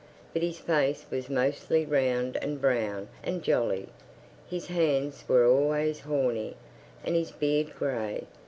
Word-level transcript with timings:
But 0.33 0.41
his 0.41 0.57
face 0.57 1.05
was 1.11 1.29
mostly 1.29 1.85
round 1.85 2.35
and 2.41 2.59
brown 2.59 3.07
and 3.21 3.43
jolly, 3.43 3.89
his 4.49 4.65
hands 4.65 5.23
were 5.27 5.45
always 5.47 5.99
horny, 5.99 6.55
and 7.05 7.15
his 7.15 7.29
beard 7.29 7.75
grey. 7.77 8.25